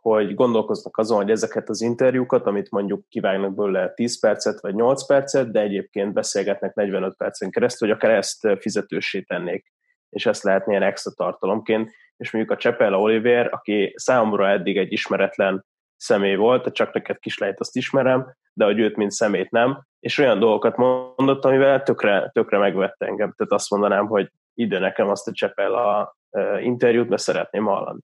[0.00, 5.07] hogy gondolkoznak azon, hogy ezeket az interjúkat, amit mondjuk kivágnak belőle 10 percet vagy 8
[5.07, 9.72] percet, de egyébként beszélgetnek 45 percen keresztül, hogy akár ezt fizetősé tennék,
[10.11, 14.92] és ezt lehetne ilyen extra tartalomként, és mondjuk a Csepella Oliver, aki számomra eddig egy
[14.92, 15.64] ismeretlen
[16.03, 20.38] személy volt, csak neked lehet azt ismerem, de hogy őt, mint szemét nem, és olyan
[20.38, 23.35] dolgokat mondott, amivel tökre, tökre megvette engem.
[23.37, 26.17] Tehát azt mondanám, hogy ide nekem azt a Csepel a
[26.61, 28.01] interjút, mert szeretném hallani.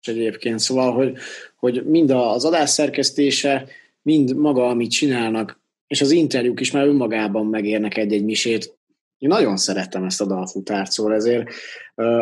[0.00, 1.16] Egyébként szóval, hogy,
[1.56, 3.66] hogy mind az adás szerkesztése,
[4.02, 8.78] mind maga, amit csinálnak, és az interjúk is már önmagában megérnek egy-egy misét.
[9.18, 11.50] Én nagyon szerettem ezt a dalfutárt, szóval ezért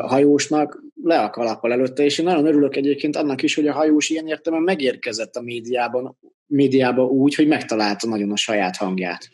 [0.00, 4.08] hajósnak le a kalappal előtte, és én nagyon örülök egyébként annak is, hogy a hajós
[4.08, 9.28] ilyen értelemben megérkezett a médiában, médiában úgy, hogy megtalálta nagyon a saját hangját.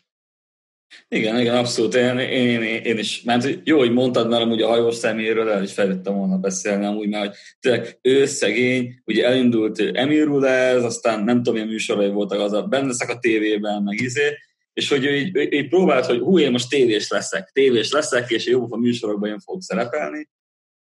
[1.08, 1.94] Igen, igen, abszolút.
[1.94, 5.62] Én, én, én, én is, mert jó, hogy mondtad, mert amúgy a hajós személyről el
[5.62, 11.24] is fejlettem volna beszélni, amúgy, mert hogy tényleg ő szegény, ugye elindult Emil ez, aztán
[11.24, 14.36] nem tudom, milyen műsorai voltak az a benne a tévében, meg izé,
[14.72, 18.30] és hogy ő így, ő így próbált, hogy hú, én most tévés leszek, tévés leszek,
[18.30, 20.28] és jó a műsorokban én fogok szerepelni,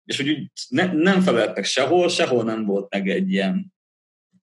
[0.06, 3.74] és hogy úgy ne, nem feleltek sehol, sehol nem volt meg egy ilyen,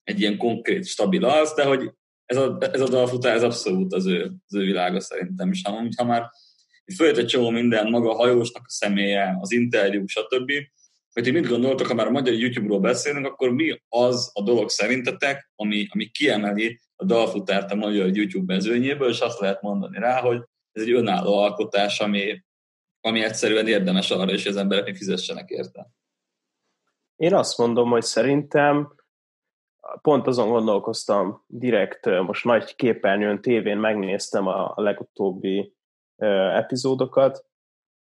[0.04, 1.90] egy ilyen konkrét, stabil az, de hogy
[2.24, 5.50] ez a, ez a dalfutár, ez abszolút az ő, az ő világa szerintem.
[5.62, 6.30] Ha, ha már
[6.96, 10.52] följött egy csomó minden, maga a hajósnak a személye, az interjú, stb.,
[11.12, 14.68] hogy ti mit gondoltok, ha már a magyar YouTube-ról beszélünk, akkor mi az a dolog
[14.68, 20.20] szerintetek, ami, ami kiemeli a dalfutárt a magyar YouTube mezőnyéből, és azt lehet mondani rá,
[20.20, 22.42] hogy ez egy önálló alkotás, ami,
[23.02, 25.90] ami egyszerűen érdemes arra, és az emberek még fizessenek érte.
[27.16, 28.94] Én azt mondom, hogy szerintem
[30.02, 35.74] pont azon gondolkoztam direkt, most nagy képernyőn, tévén megnéztem a, legutóbbi
[36.54, 37.46] epizódokat,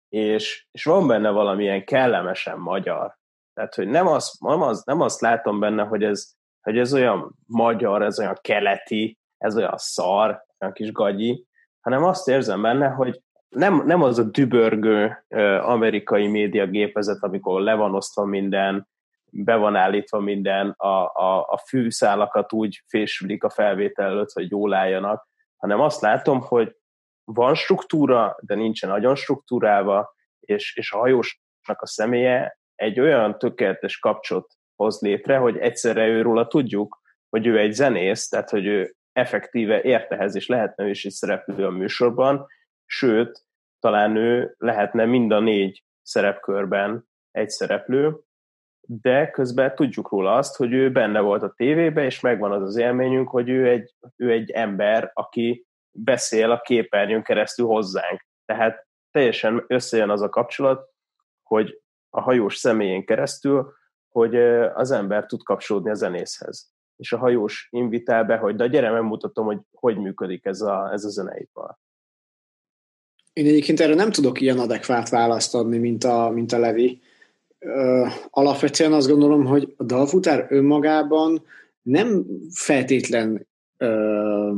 [0.08, 3.18] és, és van benne valamilyen kellemesen magyar.
[3.54, 7.38] Tehát, hogy nem azt, nem, azt, nem azt látom benne, hogy ez, hogy ez olyan
[7.46, 11.46] magyar, ez olyan keleti, ez olyan szar, olyan kis gagyi,
[11.80, 15.24] hanem azt érzem benne, hogy nem, nem az a dübörgő
[15.62, 18.88] amerikai média gépezet, amikor le van osztva minden,
[19.32, 24.74] be van állítva minden, a, a, a fűszálakat úgy fésülik a felvétel előtt, hogy jól
[24.74, 26.76] álljanak, hanem azt látom, hogy
[27.24, 33.98] van struktúra, de nincsen nagyon struktúrálva, és, és a hajósnak a személye egy olyan tökéletes
[33.98, 39.82] kapcsot hoz létre, hogy egyszerre őróla tudjuk, hogy ő egy zenész, tehát hogy ő effektíve
[39.82, 42.46] értehez, és lehetne ő is egy szereplő a műsorban,
[42.90, 43.44] sőt,
[43.78, 48.20] talán ő lehetne mind a négy szerepkörben egy szereplő,
[48.80, 52.76] de közben tudjuk róla azt, hogy ő benne volt a tévében, és megvan az az
[52.76, 58.26] élményünk, hogy ő egy, ő egy ember, aki beszél a képernyőn keresztül hozzánk.
[58.44, 60.88] Tehát teljesen összejön az a kapcsolat,
[61.42, 63.72] hogy a hajós személyén keresztül,
[64.08, 64.36] hogy
[64.74, 66.72] az ember tud kapcsolódni a zenészhez.
[66.96, 71.04] És a hajós invitál be, hogy de gyere, megmutatom, hogy hogy működik ez a, ez
[71.04, 71.76] a zeneipar.
[73.32, 77.00] Én egyébként erre nem tudok ilyen adekvát választ adni, mint a, mint a Levi.
[78.30, 81.42] Alapvetően azt gondolom, hogy a dalfutár önmagában
[81.82, 84.52] nem feltétlen ö,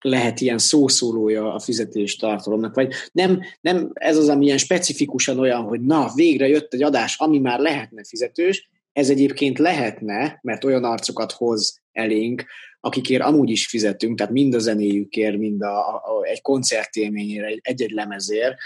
[0.00, 5.62] lehet ilyen szószólója a fizetés tartalomnak, vagy nem, nem ez az, ami ilyen specifikusan olyan,
[5.62, 10.84] hogy na, végre jött egy adás, ami már lehetne fizetős, ez egyébként lehetne, mert olyan
[10.84, 12.44] arcokat hoz elénk,
[12.86, 18.56] akikért amúgy is fizetünk, tehát mind a zenéjükért, mind a, a, egy koncertélményére, egy-egy lemezért,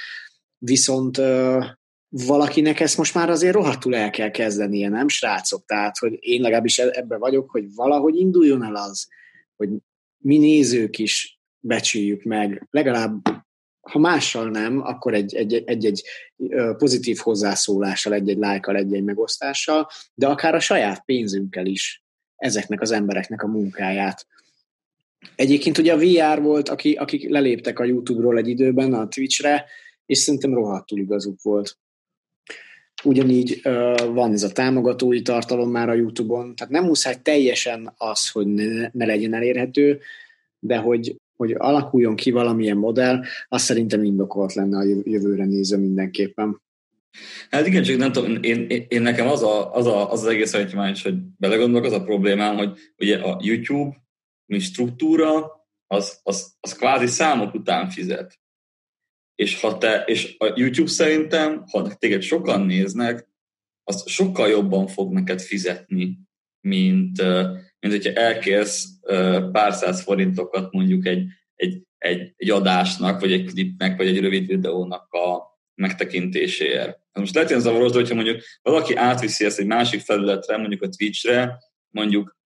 [0.59, 1.21] viszont
[2.09, 5.65] valakinek ezt most már azért rohadtul el kell kezdenie, nem srácok?
[5.65, 9.09] Tehát, hogy én legalábbis e- ebben vagyok, hogy valahogy induljon el az,
[9.57, 9.69] hogy
[10.17, 13.13] mi nézők is becsüljük meg, legalább
[13.81, 16.03] ha mással nem, akkor egy-egy
[16.77, 22.05] pozitív hozzászólással, egy-egy lájkal, egy-egy megosztással, de akár a saját pénzünkkel is
[22.41, 24.27] ezeknek az embereknek a munkáját.
[25.35, 29.65] Egyébként ugye a VR volt, aki, akik leléptek a YouTube-ról egy időben a Twitch-re,
[30.07, 31.77] és szerintem rohadtul igazuk volt.
[33.05, 33.61] Ugyanígy
[34.13, 38.89] van ez a támogatói tartalom már a YouTube-on, tehát nem muszáj teljesen az, hogy ne,
[38.93, 40.01] ne legyen elérhető,
[40.59, 46.61] de hogy, hogy alakuljon ki valamilyen modell, az szerintem indokolt lenne a jövőre nézve mindenképpen.
[47.51, 50.27] Hát igen, csak nem tudom, én, én, én nekem az, a, az, a, az, az
[50.27, 53.97] egész hagyományos, hogy belegondolok, az a problémám, hogy ugye a YouTube,
[54.47, 58.41] mint struktúra, az, az, az kvázi számok után fizet
[59.41, 63.29] és, ha te, és a YouTube szerintem, ha téged sokan néznek,
[63.85, 66.19] az sokkal jobban fog neked fizetni,
[66.61, 67.23] mint,
[67.79, 68.89] mint hogyha elkérsz
[69.53, 74.47] pár száz forintokat mondjuk egy, egy, egy, egy adásnak, vagy egy klipnek, vagy egy rövid
[74.47, 77.00] videónak a megtekintéséért.
[77.13, 80.89] Most lehet ilyen zavaros, de hogyha mondjuk valaki átviszi ezt egy másik felületre, mondjuk a
[80.89, 81.59] Twitch-re,
[81.89, 82.39] mondjuk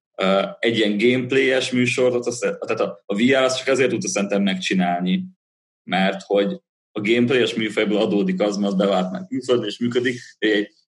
[0.59, 5.25] egy ilyen gameplayes műsort, tehát a, a VR azt csak ezért tudta szerintem megcsinálni,
[5.83, 6.61] mert hogy
[6.93, 10.21] a gameplay-es műfajból adódik az, mert az bevált már külföldön és működik.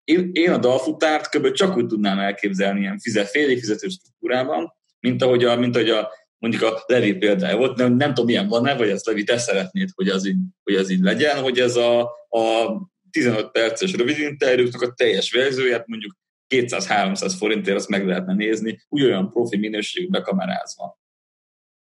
[0.04, 1.50] Én, én a dalfutárt kb.
[1.50, 6.10] csak úgy tudnám elképzelni ilyen fizet, félig fizető struktúrában, mint ahogy a, mint ahogy a
[6.38, 9.88] mondjuk a Levi példája volt, nem, nem tudom, milyen van-e, vagy ezt Levi, te szeretnéd,
[9.94, 12.72] hogy az így, hogy ez így legyen, hogy ez a, a
[13.14, 16.12] 15 perces rövid interjúknak a teljes verzióját mondjuk
[16.48, 20.98] 200-300 forintért azt meg lehetne nézni, ugyanolyan profi minőségű bekamerázva.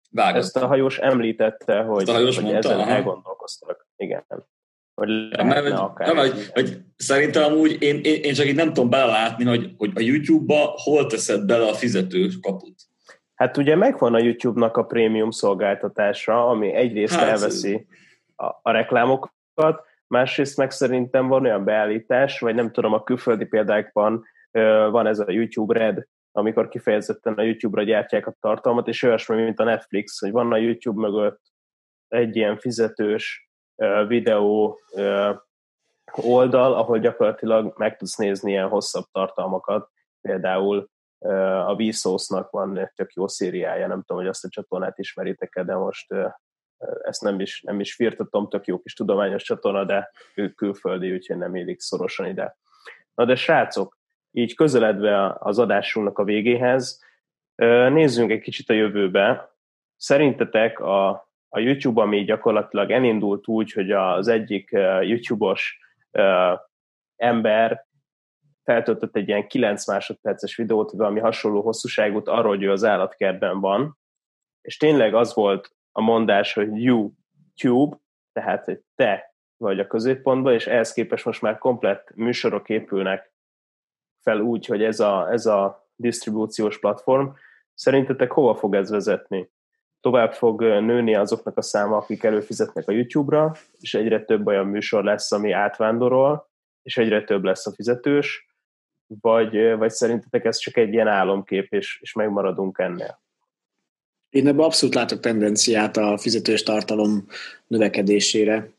[0.10, 0.42] Vágott.
[0.42, 2.90] Ezt a hajós említette, hogy, a hajós hogy mondta, ezen aha.
[2.90, 3.88] elgondolkoztak.
[3.96, 4.26] Igen.
[4.94, 8.68] Hogy ja, mert, akár nem, hogy, hogy szerintem amúgy én, én, én csak így nem
[8.68, 12.76] tudom belelátni, hogy, hogy a YouTube-ba hol teszed bele a fizető kaput.
[13.36, 17.88] Hát ugye megvan a YouTube-nak a prémium szolgáltatása, ami egyrészt hát, elveszi
[18.36, 24.24] a, a reklámokat, másrészt meg szerintem van olyan beállítás, vagy nem tudom, a külföldi példákban
[24.92, 29.60] van ez a YouTube Red, amikor kifejezetten a YouTube-ra gyártják a tartalmat, és olyasmi, mint
[29.60, 31.42] a Netflix, hogy van a YouTube mögött
[32.08, 33.50] egy ilyen fizetős
[34.08, 34.80] videó
[36.12, 39.90] oldal, ahol gyakorlatilag meg tudsz nézni ilyen hosszabb tartalmakat,
[40.22, 40.90] például
[41.66, 46.14] a Vsauce-nak van tök jó szériája, nem tudom, hogy azt a csatornát ismeritek de most
[47.04, 51.38] ezt nem is, nem is firtatom, tök jó kis tudományos csatorna, de ő külföldi, úgyhogy
[51.38, 52.58] nem élik szorosan ide.
[53.16, 53.98] Na de srácok,
[54.32, 57.04] így közeledve az adásunknak a végéhez,
[57.90, 59.56] nézzünk egy kicsit a jövőbe.
[59.98, 61.10] Szerintetek a,
[61.50, 64.70] a YouTube, ami gyakorlatilag elindult úgy, hogy az egyik
[65.02, 65.80] YouTube-os
[67.16, 67.86] ember
[68.64, 73.98] feltöltött egy ilyen 9 másodperces videót, valami hasonló hosszúságút arról, hogy ő az állatkertben van,
[74.62, 77.98] és tényleg az volt a mondás, hogy YouTube,
[78.32, 83.34] tehát hogy te vagy a középpontban, és ehhez képest most már komplett műsorok épülnek
[84.22, 87.28] fel úgy, hogy ez a, ez a disztribúciós platform.
[87.74, 89.52] Szerintetek hova fog ez vezetni?
[90.02, 95.04] Tovább fog nőni azoknak a száma, akik előfizetnek a YouTube-ra, és egyre több olyan műsor
[95.04, 96.50] lesz, ami átvándorol,
[96.82, 98.48] és egyre több lesz a fizetős,
[99.22, 103.23] vagy, vagy szerintetek ez csak egy ilyen álomkép, és, és megmaradunk ennél?
[104.34, 107.26] Én ebben abszolút látok tendenciát a fizetős tartalom
[107.68, 108.70] növekedésére.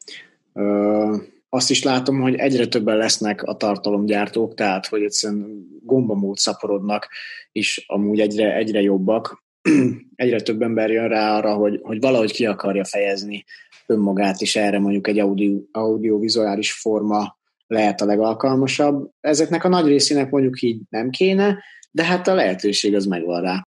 [1.48, 7.08] Azt is látom, hogy egyre többen lesznek a tartalomgyártók, tehát hogy egyszerűen gombamód szaporodnak,
[7.52, 9.44] és amúgy egyre, egyre jobbak.
[10.14, 13.44] egyre több ember jön rá arra, hogy, hogy valahogy ki akarja fejezni
[13.86, 19.10] önmagát, és erre mondjuk egy audio, audiovizuális forma lehet a legalkalmasabb.
[19.20, 21.58] Ezeknek a nagy részének mondjuk így nem kéne,
[21.90, 23.66] de hát a lehetőség az megvan rá.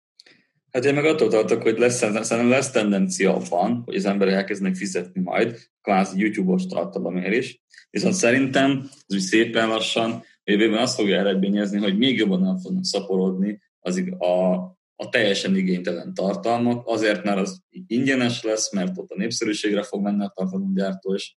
[0.73, 4.75] Hát én meg attól tartok, hogy lesz, szerintem lesz tendencia abban, hogy az emberek elkezdenek
[4.75, 7.63] fizetni majd, kvázi YouTube-os tartalomért is.
[7.91, 12.85] Viszont szerintem ez úgy szépen lassan jövőben azt fogja eredményezni, hogy még jobban nem fognak
[12.85, 14.55] szaporodni az a,
[14.97, 20.25] a teljesen igénytelen tartalmak, azért, mert az ingyenes lesz, mert ott a népszerűségre fog menni
[20.25, 21.37] a tartalomgyártó, és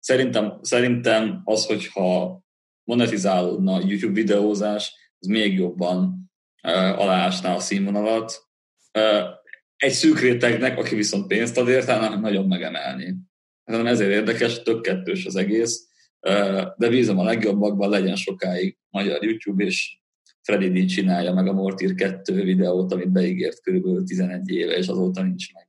[0.00, 2.40] szerintem, szerintem az, hogyha
[2.84, 6.30] monetizálódna a YouTube videózás, az még jobban
[6.62, 8.43] uh, aláásná a színvonalat,
[9.76, 13.14] egy szűk rétegnek, aki viszont pénzt ad érte, nagyon megemelni.
[13.64, 15.88] Hanem ezért érdekes, tök kettős az egész,
[16.76, 19.98] de bízom a legjobbakban legyen sokáig magyar YouTube, és
[20.42, 25.22] Freddy D csinálja meg a Mortir 2 videót, amit beígért körülbelül 11 éve, és azóta
[25.22, 25.68] nincs meg.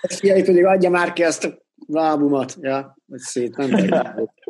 [0.18, 4.04] Fiai pedig adja már ki azt a lábumat, ja, hogy szétmentek.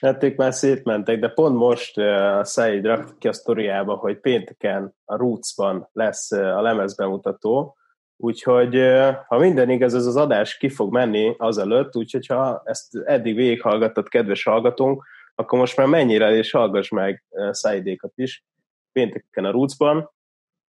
[0.00, 4.18] Hát ők már szétmentek, de pont most uh, a Said rakta ki a sztoriába, hogy
[4.18, 7.76] pénteken a Rootsban lesz uh, a lemezbemutató,
[8.16, 12.96] úgyhogy uh, ha minden igaz, ez az adás ki fog menni azelőtt, úgyhogy ha ezt
[13.04, 15.04] eddig végighallgattad, kedves hallgatónk,
[15.34, 18.44] akkor most már mennyire és hallgass meg Saidékat is
[18.92, 20.10] pénteken a Rootsban,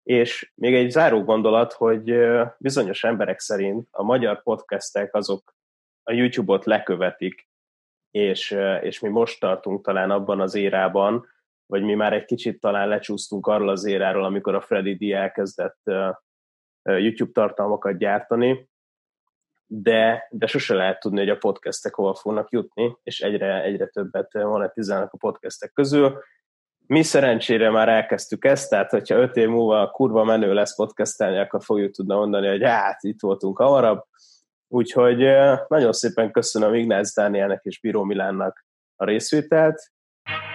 [0.04, 2.16] és még egy záró gondolat, hogy
[2.58, 5.56] bizonyos emberek szerint a magyar podcastek azok
[6.04, 7.47] a YouTube-ot lekövetik
[8.18, 11.28] és, és mi most tartunk talán abban az érában,
[11.66, 15.80] vagy mi már egy kicsit talán lecsúsztunk arról az éráról, amikor a Freddy D elkezdett
[16.84, 18.70] YouTube tartalmakat gyártani,
[19.66, 24.34] de, de sose lehet tudni, hogy a podcastek hova fognak jutni, és egyre, egyre többet
[24.34, 26.24] monetizálnak a podcastek közül.
[26.86, 31.64] Mi szerencsére már elkezdtük ezt, tehát hogyha öt év múlva kurva menő lesz podcastelni, akkor
[31.64, 34.06] fogjuk tudni mondani, hogy hát itt voltunk hamarabb,
[34.68, 35.18] Úgyhogy
[35.68, 38.66] nagyon szépen köszönöm Ignác Dánielnek és Bíró Milánnak
[38.96, 39.92] a részvételt.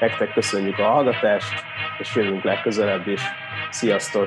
[0.00, 1.52] Nektek köszönjük a hallgatást,
[1.98, 3.22] és jövünk legközelebb is.
[3.70, 4.26] Sziasztok!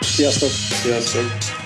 [0.00, 0.48] Sziasztok!
[0.50, 1.57] Sziasztok!